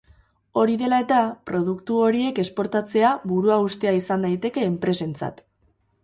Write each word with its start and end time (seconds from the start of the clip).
Hori 0.59 0.75
dela 0.81 0.99
eta, 1.01 1.17
produktu 1.49 1.99
horiek 2.05 2.41
esportatzea 2.43 3.11
buruhaustea 3.33 3.93
izan 3.99 4.25
daiteke 4.27 4.65
enpresentzat. 4.71 5.45